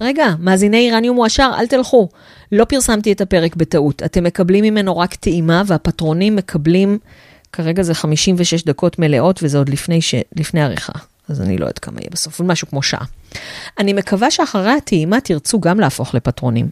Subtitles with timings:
[0.00, 2.08] רגע, מאזיני איראניום מועשר, אל תלכו.
[2.52, 4.02] לא פרסמתי את הפרק בטעות.
[4.02, 6.98] אתם מקבלים ממנו רק טעימה, והפטרונים מקבלים,
[7.52, 10.14] כרגע זה 56 דקות מלאות, וזה עוד לפני, ש...
[10.36, 10.92] לפני עריכה.
[11.28, 13.04] אז אני לא יודעת כמה יהיה בסוף, משהו כמו שעה.
[13.78, 16.68] אני מקווה שאחרי הטעימה תרצו גם להפוך לפטרונים.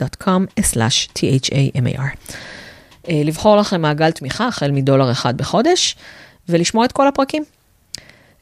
[0.02, 2.34] p-a-t-r-e-o-n.com/t-h-a-m-a-r.
[3.08, 5.96] אה, לבחור לכם מעגל תמיכה החל מדולר אחד בחודש,
[6.48, 7.44] ולשמוע את כל הפרקים.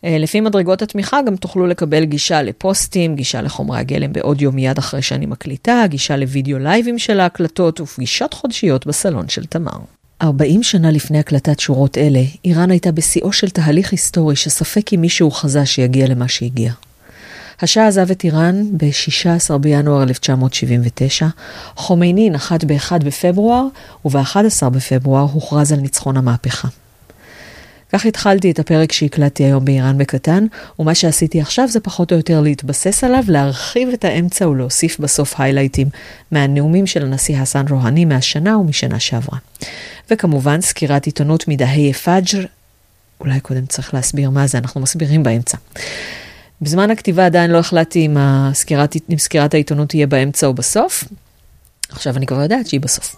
[0.05, 5.02] אה, לפי מדרגות התמיכה גם תוכלו לקבל גישה לפוסטים, גישה לחומרי הגלם באודיו מיד אחרי
[5.02, 9.79] שאני מקליטה, גישה לוידאו לייבים של ההקלטות ופגישות חודשיות בסלון של תמר.
[10.23, 15.30] 40 שנה לפני הקלטת שורות אלה, איראן הייתה בשיאו של תהליך היסטורי שספק אם מישהו
[15.30, 16.73] חזה שיגיע למה שהגיע.
[17.62, 21.27] השאה עזב את איראן ב-16 בינואר 1979,
[21.77, 23.66] חומייני נחת ב-1 בפברואר,
[24.05, 26.69] וב-11 בפברואר הוכרז על ניצחון המהפכה.
[27.93, 30.46] כך התחלתי את הפרק שהקלטתי היום באיראן בקטן,
[30.79, 35.88] ומה שעשיתי עכשיו זה פחות או יותר להתבסס עליו, להרחיב את האמצע ולהוסיף בסוף highlightים
[36.30, 39.38] מהנאומים של הנשיא חסן רוהני מהשנה ומשנה שעברה.
[40.10, 42.45] וכמובן, סקירת עיתונות מדהי פאג'ר,
[43.21, 45.57] אולי קודם צריך להסביר מה זה, אנחנו מסבירים באמצע.
[46.63, 51.05] בזמן הכתיבה עדיין לא החלטתי אם, הסקירת, אם סקירת העיתונות תהיה באמצע או בסוף.
[51.91, 53.16] עכשיו אני כבר יודעת שהיא בסוף.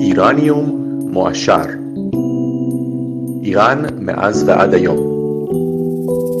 [0.00, 0.82] איראניום
[1.12, 1.75] מועשר
[3.56, 4.96] איראן מאז ועד היום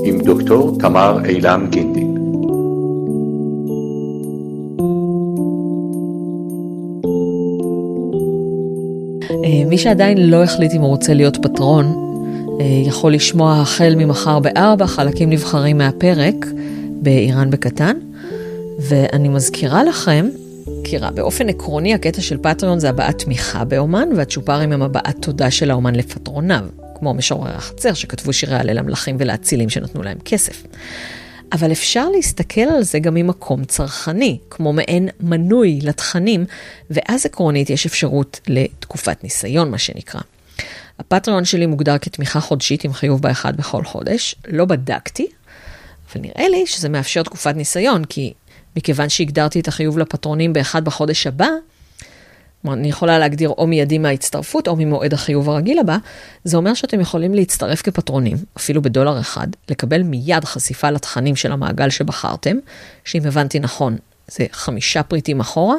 [0.04, 2.16] עם דוקטור תמר אילם גינדין
[9.44, 11.86] אה, מי שעדיין לא החליט אם הוא רוצה להיות פטרון,
[12.60, 16.46] אה, יכול לשמוע החל ממחר בארבע חלקים נבחרים מהפרק
[17.02, 17.96] באיראן בקטן,
[18.88, 20.26] ואני מזכירה לכם
[20.80, 21.10] מכירה.
[21.10, 25.94] באופן עקרוני, הקטע של פטריון זה הבעת תמיכה באומן, והצ'ופרים הם הבעת תודה של האומן
[25.94, 26.64] לפטרוניו,
[26.98, 30.62] כמו משוררי החצר שכתבו שירי הלל למלכים ולאצילים שנתנו להם כסף.
[31.52, 36.44] אבל אפשר להסתכל על זה גם ממקום צרכני, כמו מעין מנוי לתכנים,
[36.90, 40.20] ואז עקרונית יש אפשרות לתקופת ניסיון, מה שנקרא.
[40.98, 44.34] הפטריון שלי מוגדר כתמיכה חודשית עם חיוב באחד בכל חודש.
[44.48, 45.26] לא בדקתי,
[46.12, 48.32] אבל נראה לי שזה מאפשר תקופת ניסיון, כי
[48.76, 51.48] מכיוון שהגדרתי את החיוב לפטרונים באחד בחודש הבא,
[52.62, 55.96] כלומר, אני יכולה להגדיר או מיידי מההצטרפות או ממועד החיוב הרגיל הבא,
[56.44, 61.90] זה אומר שאתם יכולים להצטרף כפטרונים, אפילו בדולר אחד, לקבל מיד חשיפה לתכנים של המעגל
[61.90, 62.56] שבחרתם,
[63.04, 63.96] שאם הבנתי נכון,
[64.28, 65.76] זה חמישה פריטים אחורה.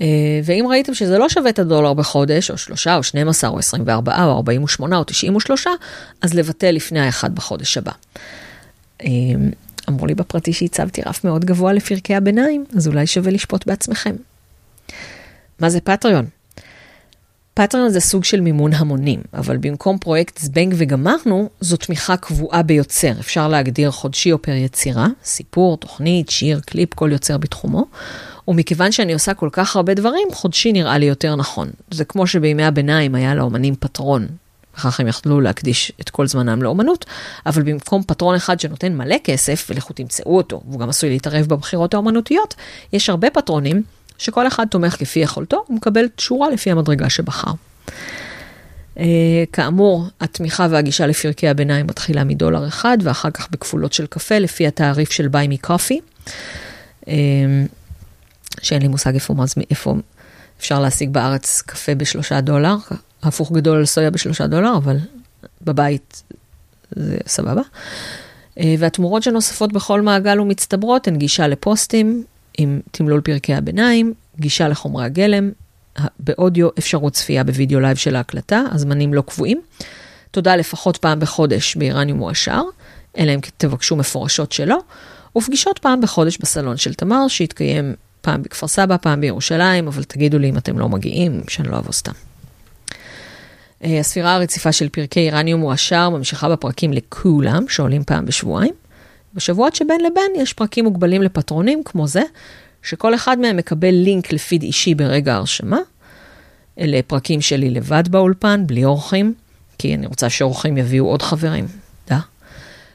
[0.00, 0.06] אה,
[0.44, 4.30] ואם ראיתם שזה לא שווה את הדולר בחודש, או שלושה, או 12, או 24, או
[4.30, 5.66] 48, או 93,
[6.22, 7.92] אז לבטל לפני האחד בחודש הבא.
[9.02, 9.08] אה,
[9.88, 14.16] אמרו לי בפרטי שהצבתי רף מאוד גבוה לפרקי הביניים, אז אולי שווה לשפוט בעצמכם.
[15.60, 16.26] מה זה Patreon?
[17.54, 23.12] Patreon זה סוג של מימון המונים, אבל במקום פרויקט זבנג וגמרנו, זו תמיכה קבועה ביוצר.
[23.20, 27.84] אפשר להגדיר חודשי או פר יצירה, סיפור, תוכנית, שיר, קליפ, כל יוצר בתחומו.
[28.48, 31.70] ומכיוון שאני עושה כל כך הרבה דברים, חודשי נראה לי יותר נכון.
[31.90, 34.26] זה כמו שבימי הביניים היה לאומנים פטרון,
[34.74, 37.04] וכך הם יכלו להקדיש את כל זמנם לאומנות,
[37.46, 41.94] אבל במקום פטרון אחד שנותן מלא כסף, ולכו תמצאו אותו, והוא גם עשוי להתערב בבחירות
[41.94, 42.54] האומנותיות,
[42.92, 43.82] יש הרבה פטרונים
[44.18, 47.50] שכל אחד תומך כפי יכולתו, ומקבל שורה לפי המדרגה שבחר.
[48.96, 49.00] Uh,
[49.52, 55.10] כאמור, התמיכה והגישה לפרקי הביניים מתחילה מדולר אחד, ואחר כך בכפולות של קפה, לפי התעריף
[55.10, 56.00] של ביי מי קופי,
[58.62, 59.34] שאין לי מושג איפה,
[59.70, 59.94] איפה
[60.60, 62.76] אפשר להשיג בארץ קפה בשלושה דולר,
[63.22, 64.96] הפוך גדול על סויה בשלושה דולר, אבל
[65.62, 66.22] בבית
[66.90, 67.62] זה סבבה.
[68.60, 72.24] אה, והתמורות שנוספות בכל מעגל ומצטברות הן גישה לפוסטים
[72.56, 75.50] עם תמלול פרקי הביניים, גישה לחומרי הגלם,
[76.20, 79.60] באודיו אפשרות צפייה בווידאו live של ההקלטה, הזמנים לא קבועים.
[80.30, 82.62] תודה לפחות פעם בחודש באיראניום מועשר,
[83.18, 84.78] אלא אם תבקשו מפורשות שלא,
[85.36, 90.50] ופגישות פעם בחודש בסלון של תמר, שיתקיים פעם בכפר סבא, פעם בירושלים, אבל תגידו לי
[90.50, 92.12] אם אתם לא מגיעים, שאני לא אבוא סתם.
[93.84, 98.74] אה, הספירה הרציפה של פרקי איראניום מועשר ממשיכה בפרקים לכולם, שעולים פעם בשבועיים.
[99.36, 102.22] בשבועות שבין לבין יש פרקים מוגבלים לפטרונים כמו זה,
[102.82, 105.78] שכל אחד מהם מקבל לינק לפיד אישי ברגע ההרשמה.
[106.80, 109.34] אלה פרקים שלי לבד באולפן, בלי אורחים,
[109.78, 111.66] כי אני רוצה שאורחים יביאו עוד חברים,
[112.08, 112.18] דה.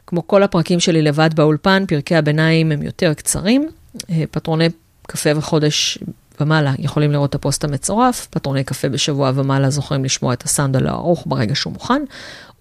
[0.08, 3.70] כמו כל הפרקים שלי לבד באולפן, פרקי הביניים הם יותר קצרים,
[4.10, 4.68] אה, פטרוני
[5.08, 5.98] קפה בחודש
[6.42, 10.90] ומעלה יכולים לראות את הפוסט המצורף, פטרוני קפה בשבוע ומעלה זוכים לשמוע את הסאונד הלא
[10.90, 12.02] ערוך ברגע שהוא מוכן,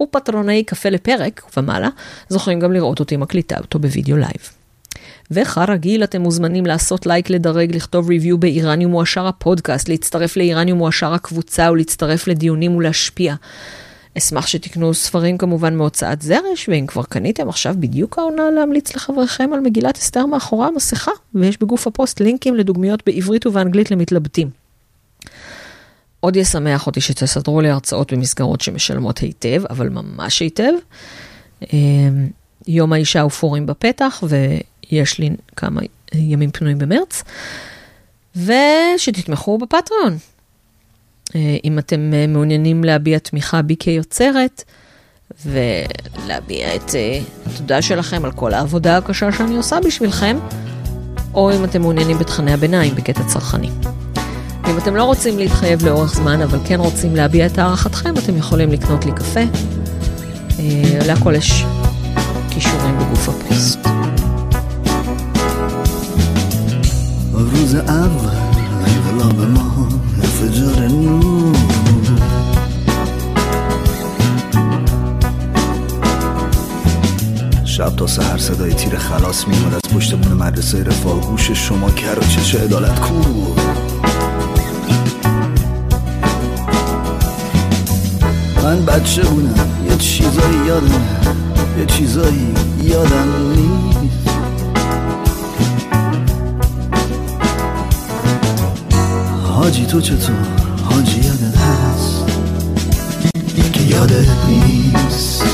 [0.03, 1.89] ופטרוני קפה לפרק ומעלה
[2.29, 4.51] זוכים גם לראות אותי מקליטה אותו בווידאו live.
[5.31, 11.71] וכרגיל אתם מוזמנים לעשות לייק, לדרג, לכתוב review באיראניום מועשר הפודקאסט, להצטרף לאיראניום מועשר הקבוצה
[11.73, 13.35] ולהצטרף לדיונים ולהשפיע.
[14.19, 19.61] אשמח שתקנו ספרים כמובן מהוצאת זרש, ואם כבר קניתם עכשיו בדיוק העונה להמליץ לחבריכם על
[19.61, 24.51] מגילת אסתר מאחורי המסכה, ויש בגוף הפוסט לינקים לדוגמיות בעברית ובאנגלית למתלבטים.
[26.21, 30.73] עוד ישמח אותי שתסדרו לי הרצאות במסגרות שמשלמות היטב, אבל ממש היטב.
[31.73, 32.29] אמ,
[32.69, 35.81] יום האישה ופורים בפתח, ויש לי כמה
[36.15, 37.23] ימים פנויים במרץ.
[38.37, 40.19] ושתתמכו בפטריון.
[41.35, 44.65] אה, אם אתם אה, מעוניינים להביע תמיכה בי כיוצרת,
[45.47, 50.37] ולהביע את אה, התודה שלכם על כל העבודה הקשה שאני עושה בשבילכם,
[51.35, 53.71] או אם אתם מעוניינים בתכני הביניים בקטע צרכני.
[54.71, 58.73] אם אתם לא רוצים להתחייב לאורך זמן, אבל כן רוצים להביע את הערכתכם, אתם יכולים
[58.73, 59.41] לקנות לי קפה.
[61.07, 61.65] להכל יש
[62.51, 63.79] כישורים בגוף הפוסט.
[67.35, 68.27] עברו זהב,
[68.85, 70.10] היו לא במעון
[70.41, 71.57] انفجار نور.
[77.65, 82.19] شب تا سهر صدای تیر خلاص میومد از پشت بون مدرسه رفاه گوش شما کر
[82.19, 83.15] و چه عدالت کو
[88.63, 91.05] من بچه بودم یه چیزایی یادم
[91.79, 93.70] یه چیزایی یادم نیست.
[99.61, 100.37] حاجی تو چطور؟
[100.85, 102.25] حاجی یادت هست؟
[103.73, 105.45] که یادت نیست.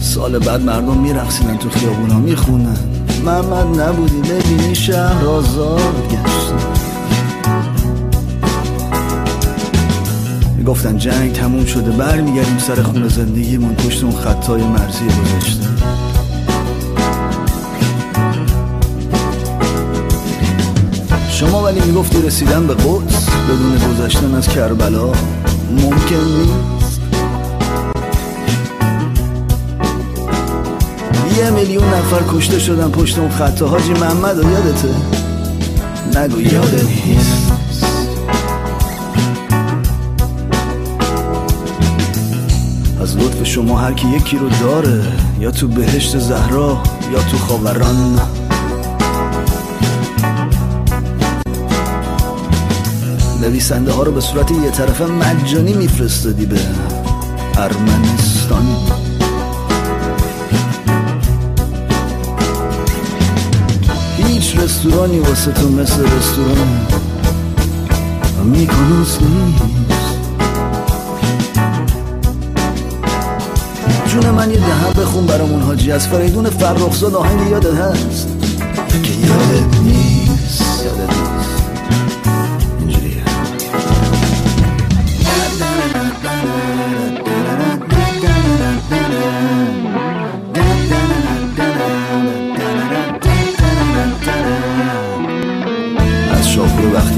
[0.00, 2.76] سال بعد مردم میرقصیدن تو خیابونا می‌خونن.
[3.24, 6.66] محمد نبودی ببینی شهر آزاد گشتن.
[10.56, 15.66] می‌گفتن جنگ تموم شده برمیگردیم سر خونه زندگیمون پشت اون خطای مرزی گذاشته
[21.42, 25.06] شما ولی می‌گفتی رسیدن به قدس بدون گذشتن از کربلا
[25.70, 27.00] ممکن نیست.
[31.38, 33.62] یه میلیون نفر کشته شدن پشت اون خط.
[33.62, 34.88] حاجی محمد و یادته؟
[36.14, 37.52] نگو یاده نیست.
[43.02, 45.02] از لطف شما هر کی یکی رو داره
[45.40, 48.20] یا تو بهشت زهرا یا تو خاوران.
[53.42, 56.58] نویسنده ها رو به صورت یه طرفه مجانی میفرستادی به
[57.56, 58.66] ارمنستان.
[64.16, 66.86] هیچ رستورانی واسه تو مثل رستوران
[68.44, 70.18] میکنوس نیست.
[74.06, 78.28] جون من یه دهن بخون برامون حاجی از فریدون فرخزاد آهنگ یادت هست؟
[79.02, 80.11] که یادت نیست.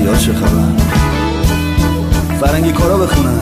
[0.07, 0.73] ها چه خبر؟
[2.41, 3.41] فرنگی کارا بخونم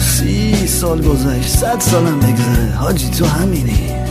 [0.00, 2.74] سی سال گذشت صد سالم بگذره.
[2.76, 4.03] حاجی تو همینی.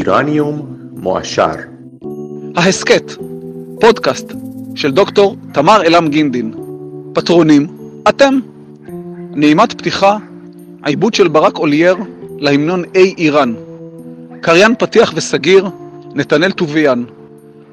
[0.07, 1.55] איראניום מועשר.
[2.55, 3.11] ההסכת,
[3.79, 4.33] פודקאסט
[4.75, 6.53] של דוקטור תמר אלעם גינדין.
[7.13, 7.67] פטרונים,
[8.09, 8.39] אתם.
[9.35, 10.17] נעימת פתיחה,
[10.85, 11.95] עיבוד של ברק אולייר
[12.37, 13.53] להמנון A איראן.
[14.41, 15.69] קריין פתיח וסגיר,
[16.13, 17.03] נתנאל טוביאן.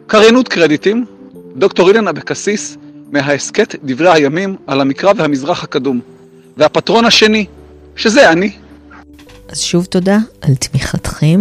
[0.06, 1.04] קריינות קרדיטים,
[1.56, 2.76] דוקטור אילן אבקסיס,
[3.10, 6.00] מההסכת דברי הימים על המקרא והמזרח הקדום.
[6.56, 7.46] והפטרון השני,
[7.96, 8.52] שזה אני.
[9.48, 11.40] אז שוב תודה על תמיכתכם,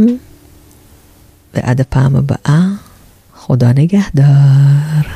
[1.53, 2.61] ועד הפעם הבאה,
[3.35, 5.09] חודה נגהדר.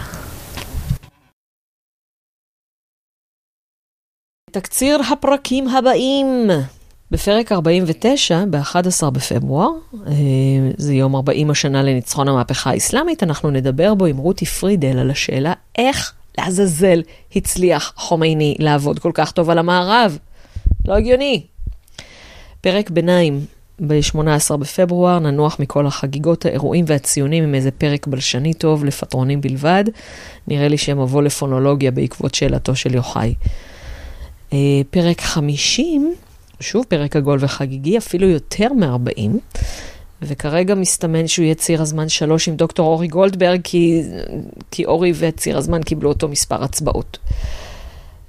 [4.52, 6.50] תקציר הפרקים הבאים.
[7.12, 9.70] בפרק 49, ב-11 בפברואר,
[10.08, 10.14] אה,
[10.78, 15.54] זה יום 40 השנה לניצחון המהפכה האסלאמית, אנחנו נדבר בו עם רותי פרידל על השאלה
[15.78, 17.02] איך לעזאזל
[17.36, 20.18] הצליח חומייני לעבוד כל כך טוב על המערב.
[20.88, 21.44] לא הגיוני.
[22.62, 23.46] פרק ביניים,
[23.80, 29.84] ב-18 בפברואר, ננוח מכל החגיגות, האירועים והציונים עם איזה פרק בלשני טוב לפטרונים בלבד.
[30.48, 33.34] נראה לי שמבוא לפונולוגיה בעקבות שאלתו של יוחאי.
[34.54, 34.58] אה,
[34.90, 36.16] פרק 50,
[36.60, 39.56] שוב פרק עגול וחגיגי, אפילו יותר מ-40,
[40.22, 44.04] וכרגע מסתמן שהוא יהיה ציר הזמן 3 עם דוקטור אורי גולדברג, כי,
[44.72, 47.18] כי אורי וציר הזמן קיבלו אותו מספר הצבעות.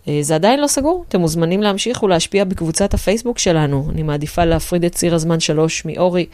[0.09, 3.89] אה, זה עדיין לא סגור, אתם מוזמנים להמשיך ולהשפיע בקבוצת הפייסבוק שלנו.
[3.91, 6.27] אני מעדיפה להפריד את ציר הזמן 3 מאורי,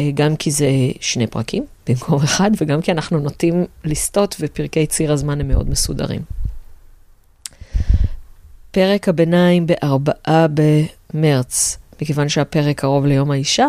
[0.00, 0.68] אה, גם כי זה
[1.00, 6.20] שני פרקים במקום אחד, וגם כי אנחנו נוטים לסטות ופרקי ציר הזמן הם מאוד מסודרים.
[8.70, 13.66] פרק הביניים ב-4 במרץ, מכיוון שהפרק קרוב ליום האישה,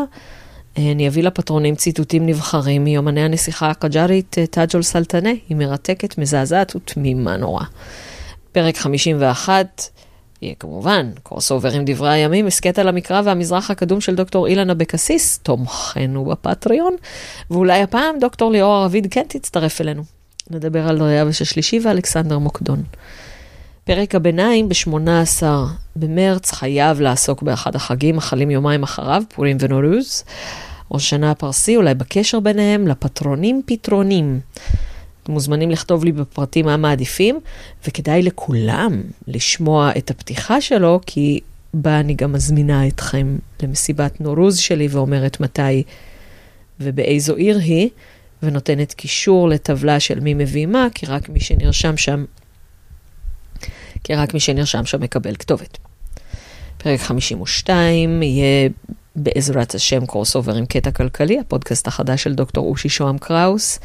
[0.78, 7.38] אה, אני אביא לפטרונים ציטוטים נבחרים מיומני הנסיכה הקג'ארית תאג'ול סלטנה, היא מרתקת, מזעזעת ותמימה
[7.38, 7.64] נורא.
[8.55, 9.81] פרק 51
[10.41, 15.38] יהיה כמובן crossover עם דברי הימים, הסכת על המקרא והמזרח הקדום של דוקטור אילן אבקסיס,
[15.38, 16.96] תומכנו ב Patreon,
[17.51, 20.03] ואולי הפעם דוקטור ליאור ערביד כן תצטרף אלינו.
[20.50, 22.83] נדבר על דריווש השלישי ואלכסנדר מוקדון.
[23.83, 25.43] פרק הביניים ב-18
[25.95, 30.24] במרץ חייב לעסוק באחד החגים, החלים יומיים אחריו, פורים ונורוז.
[30.91, 34.39] ראש השנה הפרסי, אולי בקשר ביניהם, לפטרונים פתרונים.
[35.25, 37.39] אתם מוזמנים לכתוב לי בפרטי מה מעדיפים,
[37.88, 41.39] וכדאי לכולם לשמוע את הפתיחה שלו, כי
[41.74, 45.84] בה אני גם מזמינה אתכם למסיבת נורוז שלי ואומרת מתי
[46.79, 47.89] ובאיזו עיר היא,
[48.44, 52.25] ונותנת קישור לטבלה של מי מביא מה, כי רק מי שנרשם שם,
[54.03, 55.77] כי רק מי שנרשם שם מקבל כתובת.
[56.77, 58.70] פרק 52 יהיה
[59.15, 63.79] בעזרת השם crossover עם קטע כלכלי, הפודקאסט החדש של דוקטור אושי שוהם קראוס.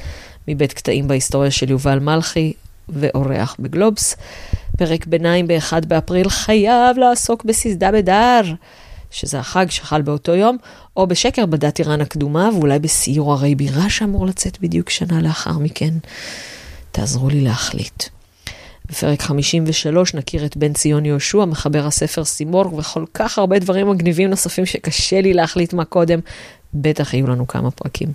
[0.49, 2.53] מבית קטעים בהיסטוריה של יובל מלכי
[2.89, 4.17] ואורח בגלובס.
[4.79, 8.41] פרק ביניים ב-1 באפריל חייב לעסוק בססדה בדר,
[9.11, 10.57] שזה החג שחל באותו יום,
[10.97, 15.95] או בשקר בדת איראן הקדומה, ואולי בסיור הרי בירה שאמור לצאת בדיוק שנה לאחר מכן.
[16.93, 18.05] תעזרו לי להחליט.
[18.91, 24.31] בפרק 53 נכיר את בן ציון יהושע, מחבר הספר סימורג, וכל כך הרבה דברים מגניבים
[24.31, 26.21] נוספים שקשה לי להחליט מה קודם.
[26.75, 28.09] בטח יהיו לנו כמה פרקים.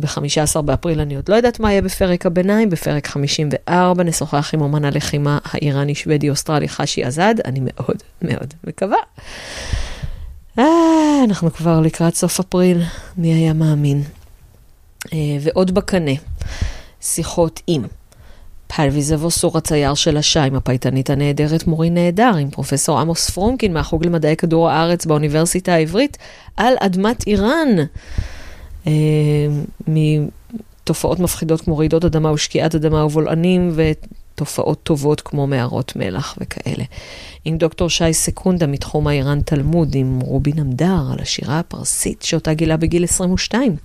[0.00, 4.84] ב-15 באפריל אני עוד לא יודעת מה יהיה בפרק הביניים, בפרק 54 נשוחח עם אומן
[4.84, 8.98] הלחימה האיראני-שוודי-אוסטרלי חשי עזד, אני מאוד מאוד מקווה.
[10.58, 10.64] אה,
[11.24, 12.82] אנחנו כבר לקראת סוף אפריל,
[13.16, 14.02] מי היה מאמין.
[15.12, 16.12] אה, ועוד בקנה,
[17.00, 17.82] שיחות עם
[18.66, 24.06] פלוויז אבוסור הצייר של השאה, עם הפייטנית הנהדרת מורין נהדר, עם פרופסור עמוס פרומקין מהחוג
[24.06, 26.16] למדעי כדור הארץ באוניברסיטה העברית,
[26.56, 27.68] על אדמת איראן.
[28.86, 28.92] אה,
[29.88, 33.72] מתופעות מפחידות כמו רעידות אדמה ושקיעת אדמה ובולענים,
[34.34, 36.84] תופעות טובות כמו מערות מלח וכאלה.
[37.48, 42.76] עם דוקטור שי סקונדה מתחום האיראן תלמוד, עם רובין עמדר על השירה הפרסית שאותה גילה
[42.76, 43.76] בגיל 22.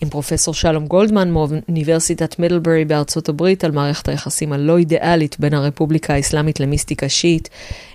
[0.00, 6.14] עם פרופסור שלום גולדמן מאוניברסיטת מידלברי בארצות הברית על מערכת היחסים הלא אידיאלית בין הרפובליקה
[6.14, 7.48] האסלאמית למיסטיקה שיעית.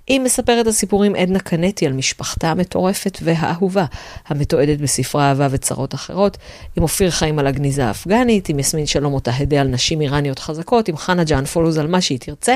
[0.07, 3.85] היא מספרת הסיפורים עדנה קנטי על משפחתה המטורפת והאהובה,
[4.27, 6.37] המתועדת בספרי אהבה וצרות אחרות,
[6.77, 10.87] עם אופיר חיים על הגניזה האפגנית, עם יסמין שלום אותה הדה על נשים איראניות חזקות,
[10.87, 12.55] עם חנה ג'אן פולוז על מה שהיא תרצה,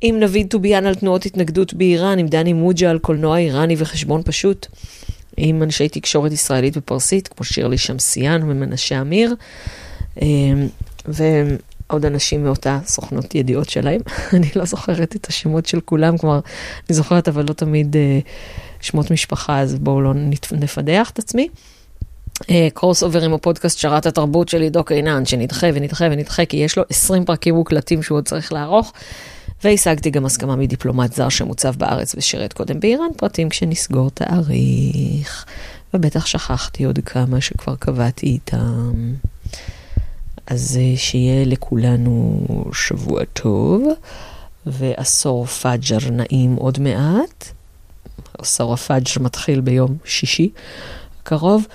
[0.00, 4.66] עם נביד טוביאן על תנועות התנגדות באיראן, עם דני מוג'ה על קולנוע איראני וחשבון פשוט,
[5.36, 9.34] עם אנשי תקשורת ישראלית ופרסית, כמו שירלי שמסיאן ומנשה אמיר,
[10.22, 10.68] אמ,
[11.06, 14.00] ועוד אנשים מאותה סוכנות ידיעות שלהם.
[14.36, 16.40] אני לא זוכרת את השמות של כולם, כלומר,
[16.88, 18.18] אני זוכרת, אבל לא תמיד אה,
[18.80, 20.12] שמות משפחה, אז בואו לא
[20.52, 21.48] נפדח את עצמי.
[22.74, 27.24] crossover עם הפודקאסט שרת התרבות של עידו קינן, שנדחה ונדחה ונדחה, כי יש לו 20
[27.24, 28.92] פרקים מוקלטים שהוא עוד צריך לערוך.
[29.64, 35.44] והשגתי גם הסכמה מדיפלומט זר שמוצב בארץ ושירת קודם באיראן, פרטים כשנסגור תאריך.
[35.94, 39.14] ובטח שכחתי עוד כמה שכבר קבעתי איתם.
[40.46, 43.82] אז אה, שיהיה לכולנו שבוע טוב,
[44.66, 47.44] ועשור פאג'ר נעים עוד מעט.
[48.38, 50.50] עשור הפאג'ר מתחיל ביום שישי
[51.22, 51.66] הקרוב.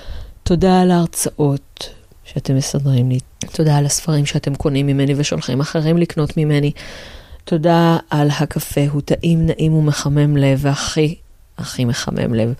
[0.44, 1.90] תודה על ההרצאות
[2.24, 3.20] שאתם מסדרים לי.
[3.54, 6.72] תודה על הספרים שאתם קונים ממני ושולחים אחרים לקנות ממני.
[7.46, 11.16] תודה על הקפה, הוא טעים, נעים ומחמם לב, והכי,
[11.58, 12.54] הכי מחמם לב.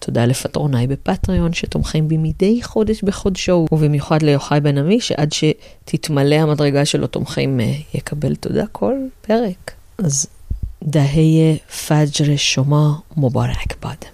[0.00, 6.34] תודה לפטרוניי ב Patreon שתומכים בי מדי חודש בחודשו, ובמיוחד ליוחאי בן עמי שעד שתתמלא
[6.34, 9.72] המדרגה שלו תומכים אה, יקבל תודה כל פרק.
[9.98, 10.26] אז
[10.82, 11.56] דהיה
[11.88, 14.13] פג'ר שומה מובארק בד.